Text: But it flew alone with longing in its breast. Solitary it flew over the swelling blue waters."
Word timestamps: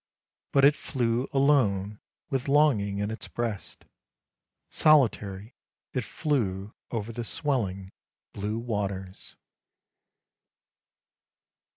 But 0.51 0.65
it 0.65 0.75
flew 0.75 1.27
alone 1.31 1.99
with 2.31 2.47
longing 2.47 2.97
in 2.97 3.11
its 3.11 3.27
breast. 3.27 3.85
Solitary 4.67 5.53
it 5.93 6.03
flew 6.03 6.73
over 6.89 7.11
the 7.11 7.23
swelling 7.23 7.91
blue 8.33 8.57
waters." 8.57 9.35